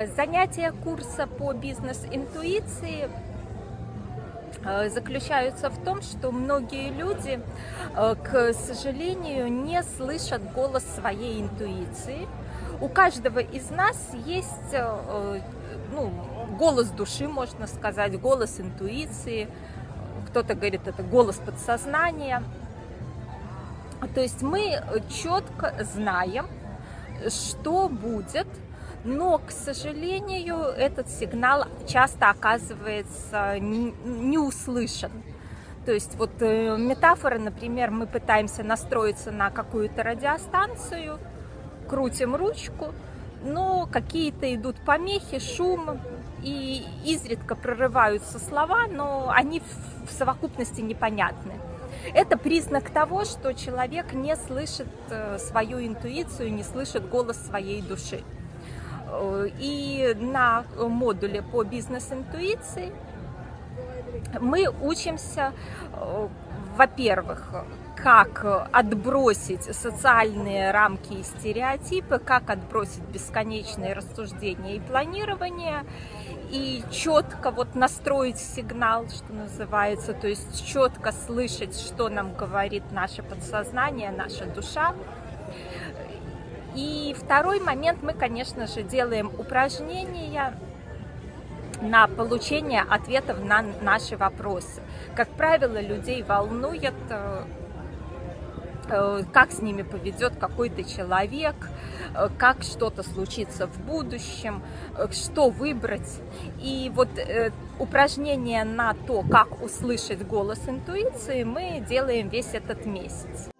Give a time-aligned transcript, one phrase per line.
[0.00, 3.10] Занятия курса по бизнес-интуиции
[4.64, 7.40] э, заключаются в том, что многие люди,
[7.96, 12.28] э, к сожалению, не слышат голос своей интуиции.
[12.80, 15.40] У каждого из нас есть э,
[15.90, 16.12] ну,
[16.56, 19.48] голос души, можно сказать, голос интуиции.
[20.28, 22.44] Кто-то говорит, это голос подсознания.
[24.14, 24.80] То есть мы
[25.10, 26.46] четко знаем,
[27.28, 28.46] что будет–
[29.04, 35.12] но, к сожалению, этот сигнал часто оказывается не, услышан.
[35.86, 41.18] То есть вот э, метафора, например, мы пытаемся настроиться на какую-то радиостанцию,
[41.88, 42.92] крутим ручку,
[43.42, 45.98] но какие-то идут помехи, шум,
[46.42, 49.60] и изредка прорываются слова, но они
[50.06, 51.54] в совокупности непонятны.
[52.14, 58.22] Это признак того, что человек не слышит э, свою интуицию, не слышит голос своей души.
[59.58, 62.92] И на модуле по бизнес-интуиции
[64.40, 65.52] мы учимся,
[66.76, 67.50] во-первых,
[67.96, 75.84] как отбросить социальные рамки и стереотипы, как отбросить бесконечные рассуждения и планирование,
[76.50, 83.22] и четко вот настроить сигнал, что называется, то есть четко слышать, что нам говорит наше
[83.22, 84.94] подсознание, наша душа,
[86.78, 90.54] и второй момент, мы, конечно же, делаем упражнения
[91.80, 94.80] на получение ответов на наши вопросы.
[95.16, 97.42] Как правило, людей волнует, э,
[98.90, 101.56] э, как с ними поведет какой-то человек,
[102.14, 104.62] э, как что-то случится в будущем,
[105.10, 106.20] что выбрать.
[106.60, 107.08] И вот
[107.80, 113.50] упражнение на то, как услышать голос интуиции, мы делаем весь этот месяц.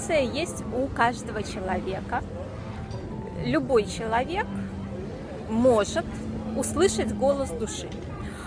[0.00, 2.22] Интуиция есть у каждого человека.
[3.44, 4.46] Любой человек
[5.50, 6.06] может
[6.56, 7.88] услышать голос души.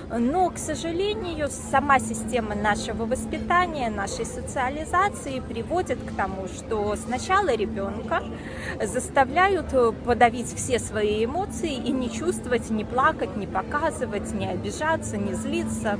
[0.09, 8.23] Но, к сожалению, сама система нашего воспитания, нашей социализации приводит к тому, что сначала ребенка
[8.83, 9.67] заставляют
[10.03, 16.00] подавить все свои эмоции и не чувствовать, не плакать, не показывать, не обижаться, не злиться.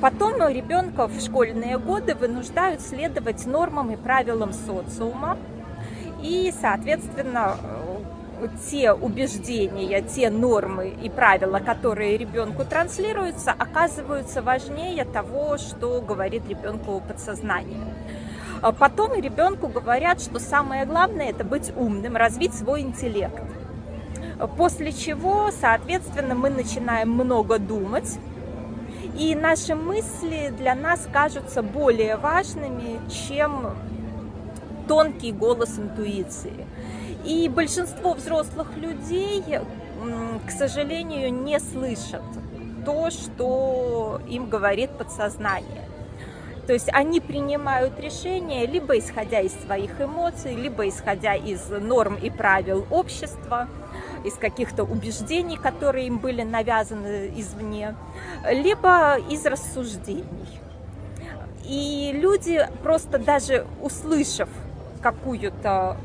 [0.00, 5.36] Потом ребенка в школьные годы вынуждают следовать нормам и правилам социума.
[6.22, 7.56] И, соответственно,
[8.68, 17.02] те убеждения, те нормы и правила, которые ребенку транслируются, оказываются важнее того, что говорит ребенку
[17.06, 17.94] подсознание.
[18.62, 23.42] А потом ребенку говорят, что самое главное это быть умным, развить свой интеллект.
[24.56, 28.18] После чего, соответственно, мы начинаем много думать,
[29.18, 33.76] и наши мысли для нас кажутся более важными, чем
[34.88, 36.66] тонкий голос интуиции.
[37.24, 39.42] И большинство взрослых людей,
[40.46, 42.22] к сожалению, не слышат
[42.84, 45.88] то, что им говорит подсознание.
[46.66, 52.30] То есть они принимают решения либо исходя из своих эмоций, либо исходя из норм и
[52.30, 53.68] правил общества,
[54.24, 57.94] из каких-то убеждений, которые им были навязаны извне,
[58.50, 60.60] либо из рассуждений.
[61.64, 64.48] И люди просто даже услышав
[65.02, 65.96] какую-то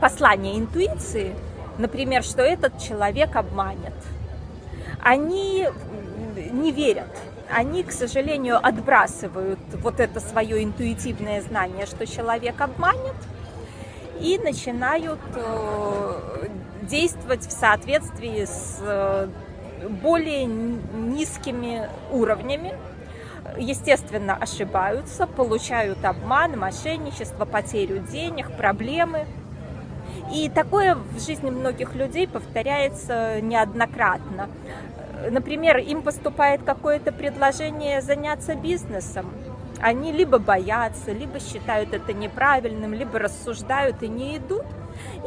[0.00, 1.34] послание интуиции,
[1.78, 3.94] например, что этот человек обманет,
[5.00, 5.68] они
[6.52, 7.10] не верят.
[7.50, 13.14] Они, к сожалению, отбрасывают вот это свое интуитивное знание, что человек обманет,
[14.20, 16.48] и начинают э,
[16.82, 19.28] действовать в соответствии с э,
[20.02, 22.74] более низкими уровнями,
[23.58, 29.26] естественно, ошибаются, получают обман, мошенничество, потерю денег, проблемы–
[30.32, 34.48] и такое в жизни многих людей повторяется неоднократно.
[35.30, 39.30] Например, им поступает какое-то предложение заняться бизнесом,
[39.84, 44.64] они либо боятся, либо считают это неправильным, либо рассуждают и не идут.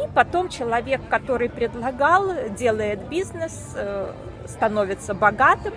[0.03, 4.11] И потом человек, который предлагал, делает бизнес, э,
[4.47, 5.75] становится богатым,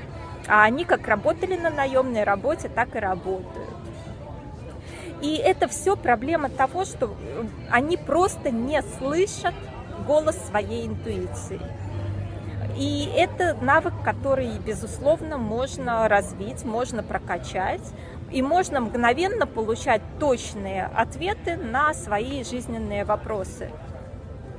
[0.49, 3.69] а они как работали на наемной работе, так и работают.
[5.21, 9.55] И это все проблема того, что э, они просто не слышат
[10.07, 11.61] голос своей интуиции.
[12.79, 17.83] И это навык, который, безусловно, можно развить, можно прокачать,
[18.31, 23.71] и можно мгновенно получать точные ответы на свои жизненные вопросы.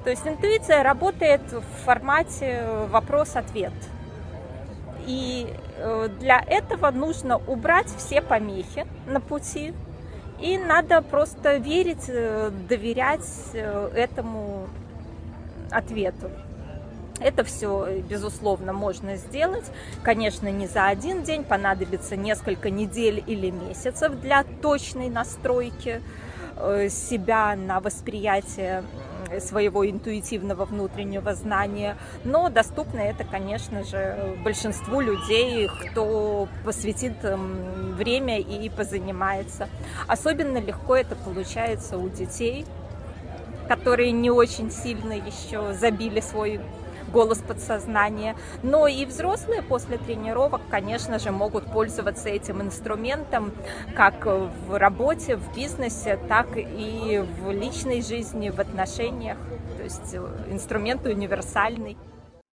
[0.03, 3.73] То есть интуиция работает в формате вопрос-ответ.
[5.05, 5.47] И
[5.77, 9.73] э, для этого нужно убрать все помехи на пути,
[10.39, 14.67] И надо просто верить, э, доверять э, этому
[15.69, 16.31] ответу.
[17.21, 19.65] Это все, безусловно, можно сделать.
[20.03, 26.01] Конечно, не за один день, понадобится несколько недель или месяцев для точной настройки
[26.57, 28.83] э, себя на восприятие
[29.39, 38.69] своего интуитивного внутреннего знания, но доступно это, конечно же, большинству людей, кто посвятит время и
[38.69, 39.69] позанимается.
[40.07, 42.65] Особенно легко это получается у детей,
[43.67, 46.59] которые не очень сильно еще забили свой
[47.11, 48.35] голос подсознания.
[48.63, 53.51] Но и взрослые после тренировок, конечно же, могут пользоваться этим инструментом
[53.95, 59.37] как в работе, в бизнесе, так и в личной жизни, в отношениях.
[59.77, 61.97] То есть э, инструмент универсальный.